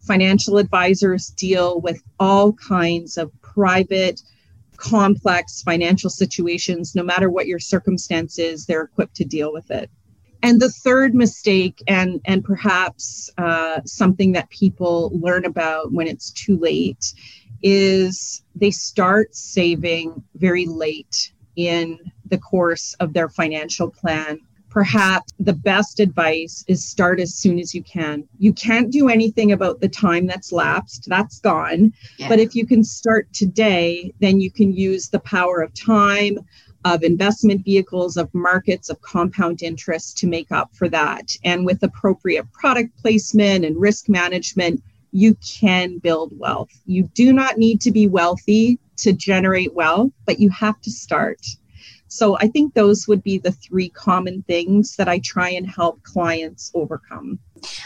financial 0.00 0.58
advisors 0.58 1.28
deal 1.28 1.80
with 1.80 2.02
all 2.18 2.52
kinds 2.54 3.18
of 3.18 3.30
private, 3.40 4.20
complex 4.78 5.62
financial 5.62 6.10
situations. 6.10 6.96
No 6.96 7.04
matter 7.04 7.30
what 7.30 7.46
your 7.46 7.60
circumstances, 7.60 8.66
they're 8.66 8.82
equipped 8.82 9.14
to 9.14 9.24
deal 9.24 9.52
with 9.52 9.70
it 9.70 9.88
and 10.46 10.60
the 10.60 10.70
third 10.70 11.12
mistake 11.12 11.82
and 11.88 12.20
and 12.24 12.44
perhaps 12.44 13.28
uh, 13.36 13.80
something 13.84 14.30
that 14.32 14.48
people 14.48 15.10
learn 15.12 15.44
about 15.44 15.92
when 15.92 16.06
it's 16.06 16.30
too 16.30 16.56
late 16.56 17.12
is 17.62 18.44
they 18.54 18.70
start 18.70 19.34
saving 19.34 20.22
very 20.36 20.64
late 20.66 21.32
in 21.56 21.98
the 22.26 22.38
course 22.38 22.94
of 23.00 23.12
their 23.12 23.28
financial 23.28 23.90
plan 23.90 24.38
perhaps 24.76 25.32
the 25.40 25.54
best 25.54 26.00
advice 26.00 26.62
is 26.68 26.84
start 26.84 27.18
as 27.18 27.34
soon 27.34 27.58
as 27.58 27.74
you 27.74 27.82
can. 27.82 28.28
You 28.38 28.52
can't 28.52 28.92
do 28.92 29.08
anything 29.08 29.52
about 29.52 29.80
the 29.80 29.88
time 29.88 30.26
that's 30.26 30.52
lapsed, 30.52 31.06
that's 31.08 31.40
gone. 31.40 31.94
Yeah. 32.18 32.28
But 32.28 32.40
if 32.40 32.54
you 32.54 32.66
can 32.66 32.84
start 32.84 33.32
today, 33.32 34.12
then 34.20 34.38
you 34.38 34.50
can 34.50 34.74
use 34.74 35.08
the 35.08 35.20
power 35.20 35.62
of 35.62 35.72
time, 35.72 36.40
of 36.86 37.02
investment 37.02 37.64
vehicles, 37.64 38.16
of 38.16 38.32
markets, 38.32 38.88
of 38.88 39.00
compound 39.00 39.60
interest 39.60 40.16
to 40.18 40.26
make 40.28 40.52
up 40.52 40.70
for 40.72 40.88
that. 40.88 41.36
And 41.42 41.66
with 41.66 41.82
appropriate 41.82 42.50
product 42.52 42.96
placement 43.02 43.64
and 43.64 43.76
risk 43.76 44.08
management, 44.08 44.80
you 45.10 45.36
can 45.44 45.98
build 45.98 46.30
wealth. 46.38 46.70
You 46.84 47.10
do 47.14 47.32
not 47.32 47.58
need 47.58 47.80
to 47.80 47.90
be 47.90 48.06
wealthy 48.06 48.78
to 48.98 49.12
generate 49.12 49.74
wealth, 49.74 50.12
but 50.26 50.38
you 50.38 50.48
have 50.50 50.80
to 50.82 50.90
start. 50.92 51.44
So 52.06 52.36
I 52.38 52.46
think 52.46 52.74
those 52.74 53.08
would 53.08 53.24
be 53.24 53.38
the 53.38 53.50
three 53.50 53.88
common 53.88 54.44
things 54.44 54.94
that 54.94 55.08
I 55.08 55.18
try 55.18 55.50
and 55.50 55.68
help 55.68 56.00
clients 56.04 56.70
overcome. 56.72 57.40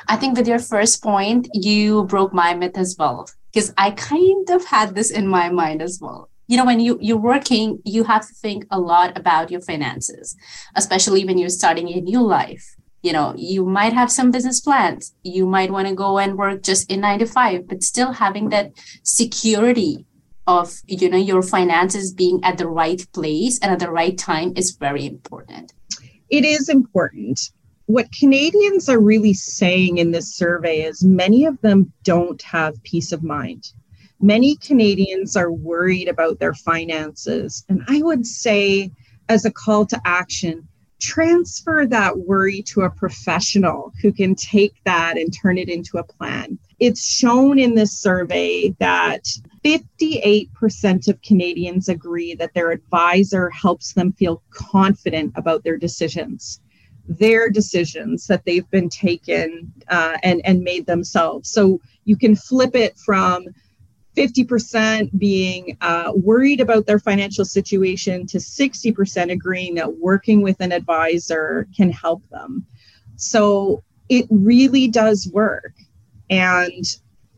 I 0.09 0.17
think 0.17 0.37
with 0.37 0.47
your 0.47 0.59
first 0.59 1.03
point, 1.03 1.49
you 1.55 2.05
broke 2.05 2.35
my 2.35 2.53
myth 2.53 2.77
as 2.77 2.97
well, 2.99 3.31
because 3.51 3.73
I 3.79 3.93
kind 3.93 4.51
of 4.51 4.67
had 4.67 4.95
this 4.95 5.11
in 5.11 5.27
my 5.27 5.49
mind 5.49 5.81
as 5.81 5.99
well 6.03 6.29
you 6.51 6.57
know 6.57 6.65
when 6.65 6.81
you 6.81 6.99
you're 7.01 7.27
working 7.33 7.81
you 7.85 8.03
have 8.03 8.27
to 8.27 8.35
think 8.35 8.67
a 8.73 8.81
lot 8.81 9.17
about 9.17 9.53
your 9.53 9.61
finances 9.61 10.37
especially 10.75 11.25
when 11.25 11.39
you're 11.39 11.59
starting 11.61 11.89
a 11.89 12.01
new 12.01 12.21
life. 12.21 12.77
You 13.03 13.13
know 13.13 13.35
you 13.37 13.65
might 13.65 13.95
have 13.95 14.11
some 14.13 14.33
business 14.33 14.61
plans. 14.61 15.15
You 15.23 15.47
might 15.47 15.71
want 15.71 15.89
to 15.89 15.95
go 15.95 16.19
and 16.19 16.37
work 16.37 16.63
just 16.63 16.91
in 16.91 17.01
9 17.01 17.21
to 17.21 17.27
5 17.27 17.69
but 17.69 17.85
still 17.85 18.13
having 18.13 18.49
that 18.51 18.73
security 19.05 20.05
of 20.47 20.75
you 20.89 21.09
know 21.09 21.23
your 21.31 21.43
finances 21.43 22.13
being 22.13 22.41
at 22.43 22.59
the 22.59 22.69
right 22.69 23.07
place 23.13 23.59
and 23.63 23.71
at 23.73 23.79
the 23.79 23.93
right 24.01 24.19
time 24.19 24.53
is 24.57 24.77
very 24.87 25.07
important. 25.07 25.73
It 26.29 26.45
is 26.45 26.69
important. 26.69 27.41
What 27.87 28.13
Canadians 28.13 28.89
are 28.89 29.01
really 29.01 29.35
saying 29.35 29.99
in 29.99 30.11
this 30.11 30.35
survey 30.35 30.83
is 30.83 31.03
many 31.05 31.45
of 31.45 31.61
them 31.61 31.93
don't 32.03 32.43
have 32.43 32.83
peace 32.83 33.13
of 33.13 33.23
mind 33.23 33.73
Many 34.21 34.57
Canadians 34.57 35.37
are 35.37 35.51
worried 35.51 36.09
about 36.09 36.39
their 36.39 36.55
finances. 36.55 37.65
And 37.69 37.83
I 37.89 38.03
would 38.03 38.27
say, 38.27 38.93
as 39.29 39.45
a 39.45 39.51
call 39.51 39.87
to 39.87 40.01
action, 40.05 40.69
transfer 41.01 41.87
that 41.87 42.19
worry 42.19 42.63
to 42.63 42.83
a 42.83 42.91
professional 42.91 43.93
who 44.03 44.13
can 44.13 44.35
take 44.35 44.75
that 44.85 45.17
and 45.17 45.33
turn 45.33 45.57
it 45.57 45.69
into 45.69 45.97
a 45.99 46.05
plan. 46.05 46.59
It's 46.79 47.05
shown 47.05 47.59
in 47.59 47.75
this 47.75 47.99
survey 47.99 48.75
that 48.79 49.25
58% 49.65 51.09
of 51.09 51.23
Canadians 51.23 51.89
agree 51.89 52.35
that 52.35 52.55
their 52.55 52.71
advisor 52.71 53.51
helps 53.51 53.95
them 53.95 54.13
feel 54.13 54.43
confident 54.51 55.33
about 55.37 55.65
their 55.65 55.79
decisions, 55.79 56.61
their 57.09 57.51
decisions 57.51 58.27
that 58.27 58.45
they've 58.45 58.71
been 58.71 58.91
taken 58.91 59.73
uh, 59.89 60.19
and, 60.23 60.43
and 60.45 60.61
made 60.61 60.87
themselves. 60.87 61.51
So 61.51 61.81
you 62.05 62.17
can 62.17 62.37
flip 62.37 62.75
it 62.75 62.99
from 62.99 63.47
50% 64.21 65.19
being 65.19 65.79
uh, 65.81 66.13
worried 66.15 66.61
about 66.61 66.85
their 66.85 66.99
financial 66.99 67.47
situation 67.47 68.27
to 68.27 68.37
60% 68.37 69.33
agreeing 69.33 69.77
that 69.77 69.97
working 69.97 70.43
with 70.43 70.61
an 70.61 70.73
advisor 70.73 71.67
can 71.75 71.91
help 71.91 72.23
them. 72.29 72.67
So 73.17 73.83
it 74.11 74.27
really 74.29 74.89
does 74.89 75.31
work. 75.33 75.73
And 76.29 76.85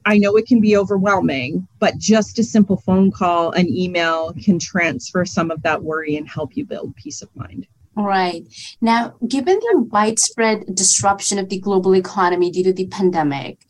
I 0.05 0.19
know 0.19 0.37
it 0.37 0.47
can 0.47 0.61
be 0.61 0.77
overwhelming, 0.77 1.69
but 1.79 1.99
just 1.99 2.41
a 2.41 2.43
simple 2.43 2.79
phone 2.79 3.13
call, 3.13 3.53
an 3.53 3.69
email 3.69 4.33
can 4.33 4.59
transfer 4.59 5.25
some 5.25 5.53
of 5.53 5.63
that 5.63 5.85
worry 5.85 6.17
and 6.17 6.29
help 6.29 6.57
you 6.57 6.65
build 6.65 6.97
peace 6.97 7.23
of 7.23 7.29
mind. 7.37 7.69
Right. 7.95 8.45
Now, 8.81 9.15
given 9.29 9.61
the 9.61 9.87
widespread 9.93 10.75
disruption 10.75 11.39
of 11.39 11.49
the 11.49 11.61
global 11.61 11.95
economy 11.95 12.51
due 12.51 12.65
to 12.65 12.73
the 12.73 12.87
pandemic, 12.87 13.61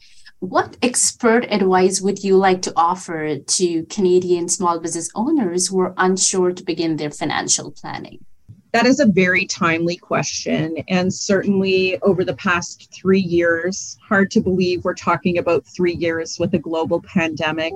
what 0.43 0.77
expert 0.83 1.47
advice 1.51 2.01
would 2.01 2.25
you 2.25 2.37
like 2.37 2.63
to 2.63 2.73
offer 2.75 3.39
to 3.39 3.85
Canadian 3.85 4.49
small 4.49 4.81
business 4.81 5.09
owners 5.15 5.69
who 5.69 5.79
are 5.79 5.95
unsure 5.99 6.51
to 6.51 6.65
begin 6.65 6.97
their 6.97 7.13
financial 7.13 7.71
planning? 7.71 8.19
That 8.73 8.85
is 8.85 8.99
a 8.99 9.07
very 9.07 9.47
timely 9.47 9.97
question. 9.97 10.79
And 10.89 11.15
certainly 11.15 11.97
over 12.03 12.25
the 12.25 12.35
past 12.35 12.93
three 12.93 13.21
years, 13.21 13.97
hard 14.05 14.33
to 14.33 14.41
believe 14.41 14.85
we're 14.85 14.95
talking 14.95 15.39
about 15.39 15.65
three 15.65 15.95
years 15.95 16.41
with 16.41 16.55
a 16.55 16.59
global 16.59 17.01
pandemic, 17.03 17.73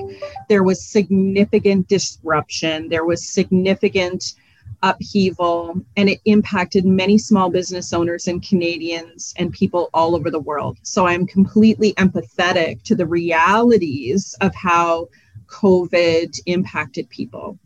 there 0.49 0.65
was 0.65 0.85
significant 0.85 1.87
disruption. 1.87 2.89
There 2.89 3.05
was 3.05 3.29
significant 3.29 4.35
upheaval, 4.83 5.81
and 5.97 6.09
it 6.09 6.21
impacted 6.25 6.85
many 6.85 7.19
small 7.19 7.51
business 7.51 7.93
owners 7.93 8.29
and 8.29 8.47
Canadians 8.47 9.35
and 9.37 9.53
people 9.53 9.91
all 9.95 10.15
over 10.15 10.31
the 10.31 10.41
world. 10.41 10.79
So 10.83 11.07
I'm 11.07 11.27
completely 11.27 11.93
empathetic 11.95 12.83
to 12.85 12.95
the 12.95 13.07
realities 13.07 14.35
of 14.41 14.55
how 14.55 15.09
COVID 15.47 16.39
impacted 16.47 17.09
people. 17.09 17.59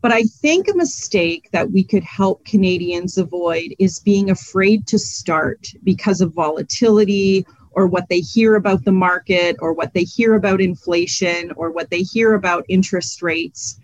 But 0.00 0.10
I 0.10 0.24
think 0.24 0.66
a 0.68 0.74
mistake 0.74 1.48
that 1.52 1.70
we 1.70 1.84
could 1.84 2.02
help 2.02 2.44
Canadians 2.44 3.18
avoid 3.18 3.74
is 3.78 4.00
being 4.00 4.30
afraid 4.30 4.86
to 4.88 4.98
start 4.98 5.68
because 5.84 6.20
of 6.20 6.34
volatility 6.34 7.46
or 7.70 7.86
what 7.86 8.08
they 8.08 8.20
hear 8.20 8.56
about 8.56 8.84
the 8.84 8.92
market 8.92 9.56
or 9.60 9.72
what 9.72 9.94
they 9.94 10.02
hear 10.02 10.34
about 10.34 10.60
inflation 10.60 11.52
or 11.56 11.70
what 11.70 11.90
they 11.90 12.02
hear 12.02 12.34
about 12.34 12.66
interest 12.68 13.22
rates. 13.22 13.78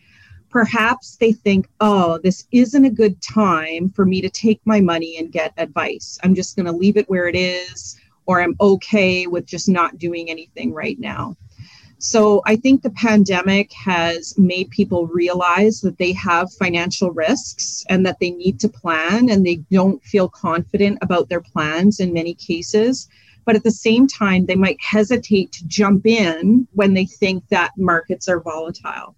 Perhaps 0.50 1.16
they 1.16 1.32
think, 1.32 1.68
oh, 1.80 2.18
this 2.18 2.46
isn't 2.52 2.84
a 2.84 2.90
good 2.90 3.20
time 3.20 3.90
for 3.90 4.06
me 4.06 4.20
to 4.20 4.30
take 4.30 4.60
my 4.64 4.80
money 4.80 5.18
and 5.18 5.30
get 5.32 5.52
advice. 5.58 6.18
I'm 6.22 6.34
just 6.34 6.56
going 6.56 6.66
to 6.66 6.72
leave 6.72 6.96
it 6.96 7.08
where 7.08 7.28
it 7.28 7.36
is, 7.36 7.98
or 8.26 8.40
I'm 8.40 8.56
okay 8.60 9.26
with 9.26 9.46
just 9.46 9.68
not 9.68 9.98
doing 9.98 10.30
anything 10.30 10.72
right 10.72 10.98
now. 10.98 11.36
So 12.00 12.42
I 12.46 12.54
think 12.54 12.82
the 12.82 12.90
pandemic 12.90 13.72
has 13.72 14.38
made 14.38 14.70
people 14.70 15.08
realize 15.08 15.80
that 15.80 15.98
they 15.98 16.12
have 16.12 16.52
financial 16.52 17.10
risks 17.10 17.84
and 17.88 18.06
that 18.06 18.20
they 18.20 18.30
need 18.30 18.60
to 18.60 18.68
plan 18.68 19.30
and 19.30 19.44
they 19.44 19.56
don't 19.70 20.02
feel 20.04 20.28
confident 20.28 20.98
about 21.02 21.28
their 21.28 21.40
plans 21.40 21.98
in 21.98 22.12
many 22.12 22.34
cases. 22.34 23.08
But 23.44 23.56
at 23.56 23.64
the 23.64 23.72
same 23.72 24.06
time, 24.06 24.46
they 24.46 24.54
might 24.54 24.80
hesitate 24.80 25.50
to 25.52 25.66
jump 25.66 26.06
in 26.06 26.68
when 26.72 26.94
they 26.94 27.06
think 27.06 27.48
that 27.48 27.72
markets 27.76 28.28
are 28.28 28.40
volatile. 28.40 29.16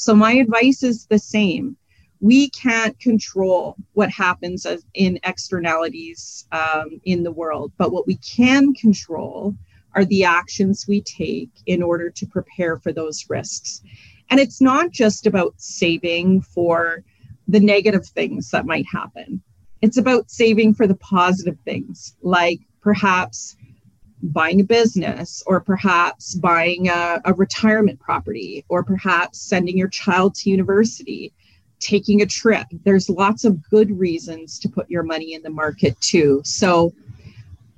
So 0.00 0.14
my 0.14 0.32
advice 0.32 0.82
is 0.82 1.04
the 1.04 1.18
same. 1.18 1.76
We 2.20 2.48
can't 2.48 2.98
control 2.98 3.76
what 3.92 4.08
happens 4.08 4.66
in 4.94 5.20
externalities 5.24 6.46
um, 6.52 7.02
in 7.04 7.22
the 7.22 7.30
world, 7.30 7.72
but 7.76 7.92
what 7.92 8.06
we 8.06 8.16
can 8.16 8.72
control 8.72 9.54
are 9.94 10.06
the 10.06 10.24
actions 10.24 10.86
we 10.88 11.02
take 11.02 11.50
in 11.66 11.82
order 11.82 12.08
to 12.08 12.26
prepare 12.26 12.78
for 12.78 12.92
those 12.92 13.28
risks. 13.28 13.82
And 14.30 14.40
it's 14.40 14.62
not 14.62 14.90
just 14.90 15.26
about 15.26 15.52
saving 15.58 16.40
for 16.40 17.04
the 17.46 17.60
negative 17.60 18.06
things 18.06 18.50
that 18.52 18.64
might 18.64 18.86
happen, 18.90 19.42
it's 19.82 19.98
about 19.98 20.30
saving 20.30 20.72
for 20.72 20.86
the 20.86 20.96
positive 20.96 21.58
things, 21.66 22.16
like 22.22 22.60
perhaps 22.80 23.54
buying 24.22 24.60
a 24.60 24.64
business 24.64 25.42
or 25.46 25.60
perhaps 25.60 26.34
buying 26.34 26.88
a, 26.88 27.20
a 27.24 27.34
retirement 27.34 27.98
property 28.00 28.64
or 28.68 28.82
perhaps 28.82 29.40
sending 29.40 29.76
your 29.76 29.88
child 29.88 30.34
to 30.34 30.50
university 30.50 31.32
taking 31.78 32.20
a 32.20 32.26
trip 32.26 32.66
there's 32.84 33.08
lots 33.08 33.44
of 33.44 33.62
good 33.70 33.98
reasons 33.98 34.58
to 34.58 34.68
put 34.68 34.90
your 34.90 35.02
money 35.02 35.32
in 35.32 35.42
the 35.42 35.50
market 35.50 35.98
too 36.00 36.42
so 36.44 36.92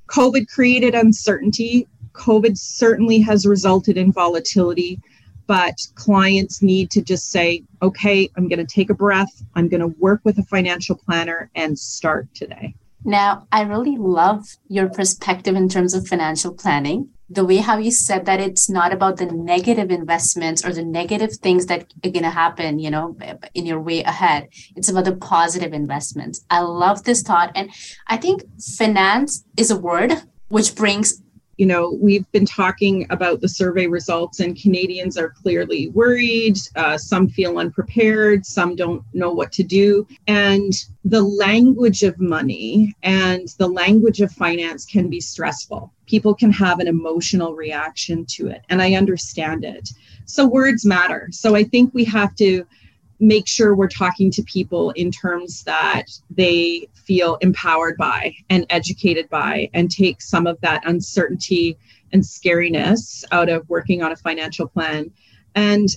covid 0.09 0.49
created 0.49 0.95
uncertainty 0.95 1.87
COVID 2.13 2.59
certainly 2.59 3.21
has 3.21 3.47
resulted 3.47 3.97
in 3.97 4.13
volatility, 4.13 5.01
but 5.47 5.87
clients 5.95 6.63
need 6.63 6.91
to 6.93 7.03
just 7.03 7.31
say, 7.31 7.65
okay, 7.81 8.29
I'm 8.37 8.49
going 8.49 8.65
to 8.65 8.75
take 8.75 8.91
a 8.91 8.95
breath. 8.95 9.43
I'm 9.55 9.69
going 9.69 9.81
to 9.81 9.99
work 9.99 10.21
with 10.25 10.39
a 10.39 10.45
financial 10.45 10.97
planner 10.97 11.51
and 11.55 11.79
start 11.79 12.29
today. 12.35 12.75
Now, 13.05 13.47
I 13.51 13.63
really 13.63 13.97
love 13.97 14.45
your 14.69 14.89
perspective 14.89 15.57
in 15.57 15.69
terms 15.69 15.95
of 15.95 16.07
financial 16.07 16.55
planning. 16.55 17.11
The 17.29 17.45
way 17.45 17.57
how 17.57 17.79
you 17.79 17.91
said 17.91 18.27
that 18.27 18.41
it's 18.41 18.69
not 18.69 18.93
about 18.93 19.17
the 19.17 19.27
negative 19.27 19.91
investments 19.91 20.65
or 20.65 20.73
the 20.73 20.85
negative 20.85 21.33
things 21.33 21.67
that 21.67 21.93
are 22.05 22.11
going 22.11 22.23
to 22.25 22.31
happen, 22.31 22.79
you 22.79 22.91
know, 22.91 23.17
in 23.55 23.67
your 23.67 23.81
way 23.81 24.03
ahead. 24.05 24.49
It's 24.77 24.89
about 24.89 25.07
the 25.07 25.17
positive 25.17 25.73
investments. 25.73 26.45
I 26.51 26.61
love 26.61 27.05
this 27.05 27.23
thought. 27.23 27.51
And 27.55 27.71
I 28.07 28.19
think 28.19 28.45
finance 28.77 29.45
is 29.57 29.71
a 29.71 29.79
word 29.79 30.13
which 30.49 30.75
brings 30.75 31.23
you 31.59 31.67
know, 31.67 31.99
we've 32.01 32.31
been 32.33 32.47
talking 32.47 33.07
about 33.11 33.41
the 33.41 33.49
survey 33.49 33.87
results, 33.87 34.41
and 34.41 34.61
Canadians 34.61 35.19
are 35.19 35.31
clearly 35.31 35.89
worried. 35.91 36.57
Uh, 36.77 36.97
some 36.97 37.29
feel 37.29 37.59
unprepared, 37.59 38.47
some 38.47 38.75
don't 38.75 39.05
know 39.13 39.31
what 39.33 39.53
to 39.53 39.63
do. 39.63 40.07
And 40.27 40.73
the 41.05 41.23
language 41.23 42.03
of 42.03 42.19
money 42.19 42.95
and 43.03 43.49
the 43.59 43.69
language 43.69 44.21
of 44.21 44.33
finance 44.33 44.87
can 44.87 45.11
be 45.11 45.21
stressful. 45.21 45.93
People 46.07 46.35
can 46.35 46.51
have 46.51 46.81
an 46.81 46.89
emotional 46.89 47.55
reaction 47.55 48.25
to 48.31 48.49
it, 48.49 48.63
and 48.71 48.81
I 48.81 48.95
understand 48.95 49.65
it. 49.65 49.91
So, 50.25 50.47
words 50.47 50.87
matter. 50.87 51.29
So, 51.33 51.55
I 51.55 51.65
think 51.65 51.93
we 51.93 52.05
have 52.05 52.35
to 52.37 52.67
make 53.23 53.47
sure 53.47 53.75
we're 53.75 53.87
talking 53.87 54.33
to 54.33 54.43
people 54.43 54.91
in 54.91 55.11
terms 55.13 55.63
that 55.63 56.07
they 56.29 56.89
feel 56.95 57.37
empowered 57.37 57.97
by 57.97 58.35
and 58.51 58.67
educated 58.69 59.31
by 59.31 59.71
and 59.75 59.93
take 59.93 60.21
some 60.21 60.45
of 60.45 60.61
that 60.61 60.83
uncertainty 60.87 61.79
and 62.13 62.23
scariness 62.23 63.23
out 63.31 63.49
of 63.49 63.69
working 63.71 64.03
on 64.03 64.11
a 64.11 64.17
financial 64.17 64.67
plan. 64.67 65.09
And 65.55 65.89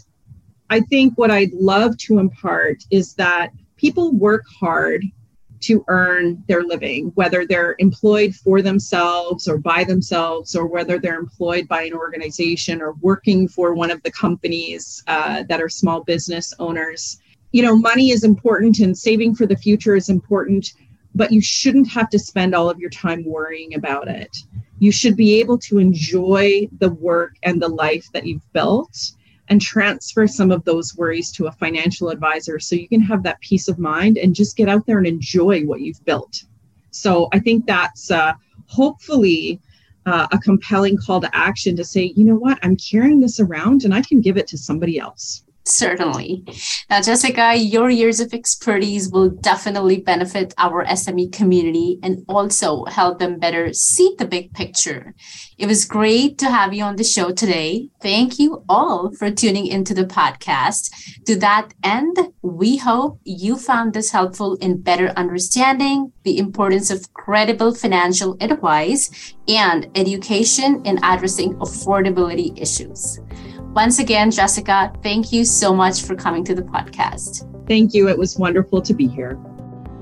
I 0.70 0.82
think 0.82 1.18
what 1.18 1.32
I'd 1.32 1.52
love 1.54 1.98
to 1.98 2.20
impart 2.20 2.84
is 2.92 3.16
that 3.16 3.52
people 3.76 4.12
work 4.14 4.44
hard 4.60 5.04
to 5.66 5.84
earn 5.88 6.44
their 6.48 6.64
living, 6.64 7.12
whether 7.16 7.46
they're 7.46 7.76
employed 7.80 8.36
for 8.36 8.62
themselves 8.62 9.48
or 9.48 9.58
by 9.58 9.84
themselves, 9.84 10.56
or 10.56 10.68
whether 10.68 11.00
they're 11.00 11.20
employed 11.20 11.68
by 11.68 11.84
an 11.84 11.94
organization 11.94 12.82
or 12.82 12.94
working 13.02 13.48
for 13.48 13.74
one 13.74 13.92
of 13.92 14.02
the 14.04 14.12
companies 14.12 15.04
uh, 15.08 15.44
that 15.50 15.62
are 15.62 15.70
small 15.70 16.04
business 16.04 16.54
owners. 16.60 17.20
You 17.52 17.64
know, 17.64 17.76
money 17.76 18.12
is 18.12 18.24
important 18.24 18.80
and 18.80 18.98
saving 18.98 19.36
for 19.36 19.46
the 19.46 19.58
future 19.58 19.96
is 19.96 20.10
important, 20.10 20.74
but 21.16 21.32
you 21.32 21.42
shouldn't 21.42 21.88
have 21.90 22.10
to 22.10 22.20
spend 22.20 22.54
all 22.54 22.70
of 22.70 22.80
your 22.80 22.90
time 22.90 23.24
worrying 23.26 23.76
about 23.76 24.08
it. 24.08 24.38
You 24.80 24.92
should 24.92 25.16
be 25.16 25.40
able 25.40 25.58
to 25.60 25.80
enjoy 25.80 26.68
the 26.80 26.90
work 26.90 27.36
and 27.44 27.62
the 27.62 27.70
life 27.70 28.08
that 28.14 28.28
you've 28.28 28.54
built 28.54 29.14
and 29.50 29.62
transfer 29.62 30.28
some 30.28 30.52
of 30.52 30.64
those 30.66 30.96
worries 30.96 31.32
to 31.32 31.48
a 31.48 31.52
financial 31.52 32.10
advisor 32.10 32.60
so 32.60 32.76
you 32.76 32.88
can 32.88 33.02
have 33.02 33.24
that 33.24 33.40
peace 33.42 33.68
of 33.68 33.78
mind 33.78 34.18
and 34.18 34.36
just 34.36 34.58
get 34.58 34.70
out 34.70 34.86
there 34.86 34.98
and 34.98 35.08
enjoy 35.08 35.64
what 35.64 35.82
you've 35.82 36.04
built. 36.06 36.44
So 36.92 37.28
I 37.32 37.40
think 37.40 37.66
that's 37.66 38.10
uh, 38.10 38.34
hopefully 38.68 39.60
uh, 40.06 40.28
a 40.32 40.38
compelling 40.40 40.98
call 40.98 41.22
to 41.22 41.36
action 41.36 41.76
to 41.76 41.84
say, 41.84 42.14
you 42.16 42.26
know 42.26 42.36
what, 42.36 42.60
I'm 42.64 42.76
carrying 42.76 43.20
this 43.20 43.40
around 43.40 43.84
and 43.84 43.94
I 43.94 44.02
can 44.02 44.22
give 44.22 44.38
it 44.38 44.48
to 44.48 44.58
somebody 44.58 45.00
else. 45.00 45.44
Certainly. 45.66 46.44
Now, 46.92 47.02
Jessica, 47.02 47.56
your 47.56 47.90
years 47.90 48.20
of 48.20 48.34
expertise 48.34 49.10
will 49.10 49.30
definitely 49.30 50.00
benefit 50.00 50.54
our 50.60 50.86
SME 50.86 51.34
community 51.34 52.00
and 52.04 52.24
also 52.30 52.86
help 52.86 53.18
them 53.18 53.40
better 53.40 53.74
see 53.74 54.16
the 54.20 54.28
big 54.28 54.54
picture. 54.54 55.16
It 55.58 55.66
was 55.66 55.86
great 55.86 56.38
to 56.40 56.52
have 56.52 56.74
you 56.74 56.84
on 56.84 56.98
the 56.98 57.04
show 57.04 57.32
today. 57.32 57.90
Thank 58.00 58.38
you 58.38 58.64
all 58.70 59.12
for 59.18 59.32
tuning 59.32 59.66
into 59.66 59.96
the 59.96 60.06
podcast. 60.06 60.92
To 61.26 61.36
that 61.40 61.74
end, 61.84 62.16
we 62.44 62.78
hope 62.78 63.20
you 63.24 63.58
found 63.58 63.94
this 63.94 64.12
helpful 64.12 64.56
in 64.58 64.82
better 64.82 65.10
understanding 65.18 66.12
the 66.24 66.38
importance 66.38 66.92
of 66.92 67.12
credible 67.14 67.74
financial 67.74 68.38
advice 68.40 69.35
and 69.48 69.90
education 69.96 70.86
in 70.86 71.00
addressing 71.04 71.54
affordability 71.56 72.60
issues. 72.60 73.20
Once 73.74 74.00
again, 74.00 74.32
Jessica, 74.32 74.94
thank 75.04 75.34
you 75.34 75.44
so 75.44 75.76
much 75.76 76.04
for 76.04 76.16
coming 76.16 76.44
to 76.46 76.56
the 76.56 76.62
podcast. 76.62 77.46
Thank 77.68 77.94
you. 77.94 78.08
It 78.08 78.18
was 78.18 78.38
wonderful 78.38 78.82
to 78.82 78.94
be 78.94 79.08
here. 79.08 79.38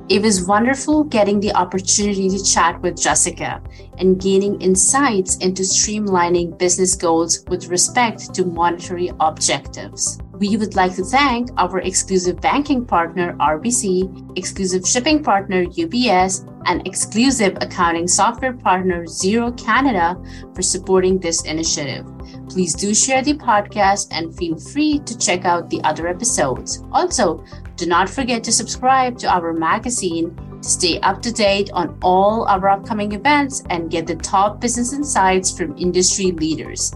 It 0.10 0.22
was 0.22 0.46
wonderful 0.46 1.06
getting 1.06 1.40
the 1.40 1.54
opportunity 1.54 2.30
to 2.30 2.44
chat 2.44 2.82
with 2.82 3.02
Jessica 3.02 3.64
and 3.98 4.22
gaining 4.22 4.62
insights 4.62 5.38
into 5.38 5.64
streamlining 5.64 6.58
business 6.58 6.94
goals 6.94 7.44
with 7.48 7.68
respect 7.68 8.34
to 8.36 8.46
monetary 8.46 9.12
objectives. 9.22 10.20
We 10.40 10.58
would 10.58 10.76
like 10.76 10.96
to 10.96 11.04
thank 11.04 11.50
our 11.58 11.80
exclusive 11.80 12.42
banking 12.42 12.86
partner, 12.86 13.36
RBC, 13.40 14.36
exclusive 14.36 14.88
shipping 14.88 15.24
partner, 15.24 15.64
UPS, 15.64 16.44
and 16.66 16.86
exclusive 16.88 17.56
accounting 17.62 18.08
software 18.08 18.54
partner, 18.54 19.06
Xero 19.06 19.56
Canada, 19.64 20.18
for 20.56 20.64
supporting 20.64 21.20
this 21.20 21.44
initiative. 21.44 22.08
Please 22.50 22.74
do 22.74 22.96
share 22.96 23.22
the 23.22 23.36
podcast 23.36 24.08
and 24.12 24.36
feel 24.36 24.58
free 24.58 25.00
to 25.00 25.18
check 25.20 25.46
out 25.46 25.70
the 25.70 25.82
other 25.84 26.08
episodes. 26.08 26.84
Also, 26.92 27.44
do 27.76 27.86
not 27.86 28.10
forget 28.10 28.44
to 28.44 28.52
subscribe 28.52 29.20
to 29.20 29.28
our 29.28 29.54
magazine 29.54 30.36
to 30.64 30.68
stay 30.68 31.00
up 31.02 31.22
to 31.22 31.32
date 31.32 31.70
on 31.74 31.96
all 32.02 32.48
our 32.48 32.70
upcoming 32.70 33.12
events 33.12 33.62
and 33.70 33.92
get 33.92 34.08
the 34.08 34.16
top 34.16 34.60
business 34.60 34.94
insights 34.94 35.56
from 35.56 35.78
industry 35.78 36.32
leaders. 36.32 36.92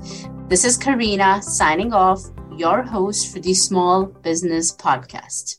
This 0.48 0.66
is 0.66 0.76
Karina 0.76 1.42
signing 1.44 1.94
off, 1.94 2.24
your 2.60 2.84
host 2.84 3.32
for 3.32 3.40
the 3.40 3.54
Small 3.54 4.06
Business 4.06 4.76
Podcast. 4.76 5.58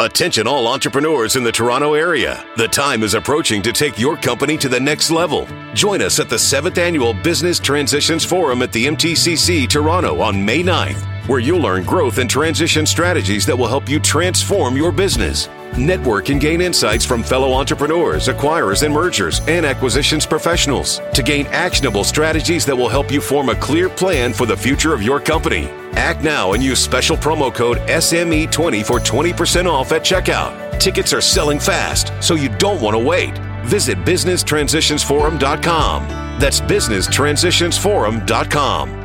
Attention, 0.00 0.46
all 0.46 0.66
entrepreneurs 0.66 1.36
in 1.36 1.44
the 1.44 1.52
Toronto 1.52 1.92
area. 1.92 2.42
The 2.56 2.68
time 2.68 3.02
is 3.02 3.12
approaching 3.12 3.60
to 3.62 3.72
take 3.72 3.98
your 3.98 4.16
company 4.16 4.56
to 4.56 4.68
the 4.68 4.80
next 4.80 5.10
level. 5.10 5.46
Join 5.74 6.00
us 6.00 6.18
at 6.18 6.30
the 6.30 6.36
7th 6.36 6.78
Annual 6.78 7.14
Business 7.22 7.58
Transitions 7.58 8.24
Forum 8.24 8.62
at 8.62 8.72
the 8.72 8.86
MTCC 8.86 9.68
Toronto 9.68 10.20
on 10.20 10.42
May 10.42 10.62
9th 10.62 11.10
where 11.30 11.38
you'll 11.38 11.60
learn 11.60 11.84
growth 11.84 12.18
and 12.18 12.28
transition 12.28 12.84
strategies 12.84 13.46
that 13.46 13.56
will 13.56 13.68
help 13.68 13.88
you 13.88 14.00
transform 14.00 14.76
your 14.76 14.90
business. 14.90 15.48
Network 15.78 16.30
and 16.30 16.40
gain 16.40 16.60
insights 16.60 17.04
from 17.04 17.22
fellow 17.22 17.52
entrepreneurs, 17.52 18.26
acquirers, 18.28 18.82
and 18.82 18.92
mergers 18.92 19.40
and 19.48 19.64
acquisitions 19.64 20.26
professionals 20.26 21.00
to 21.14 21.22
gain 21.22 21.46
actionable 21.46 22.04
strategies 22.04 22.66
that 22.66 22.76
will 22.76 22.88
help 22.88 23.10
you 23.10 23.20
form 23.20 23.48
a 23.48 23.54
clear 23.54 23.88
plan 23.88 24.32
for 24.32 24.46
the 24.46 24.56
future 24.56 24.94
of 24.94 25.02
your 25.02 25.20
company. 25.20 25.68
Act 25.92 26.24
now 26.24 26.52
and 26.52 26.62
use 26.62 26.80
special 26.80 27.16
promo 27.16 27.54
code 27.54 27.78
SME20 27.88 28.84
for 28.84 28.98
20% 28.98 29.66
off 29.66 29.92
at 29.92 30.02
checkout. 30.02 30.80
Tickets 30.80 31.12
are 31.12 31.20
selling 31.20 31.58
fast, 31.58 32.12
so 32.22 32.34
you 32.34 32.48
don't 32.56 32.80
want 32.80 32.94
to 32.94 33.04
wait. 33.04 33.36
Visit 33.64 33.98
businesstransitionsforum.com. 33.98 36.08
That's 36.40 36.60
businesstransitionsforum.com. 36.60 38.96